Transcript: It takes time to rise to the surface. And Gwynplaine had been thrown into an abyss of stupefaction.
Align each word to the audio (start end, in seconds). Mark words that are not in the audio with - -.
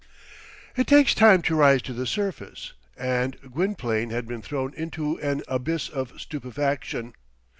It 0.75 0.87
takes 0.87 1.13
time 1.13 1.43
to 1.43 1.53
rise 1.53 1.83
to 1.83 1.93
the 1.93 2.07
surface. 2.07 2.73
And 2.97 3.37
Gwynplaine 3.53 4.09
had 4.09 4.27
been 4.27 4.41
thrown 4.41 4.73
into 4.73 5.19
an 5.19 5.43
abyss 5.47 5.89
of 5.89 6.19
stupefaction. 6.19 7.13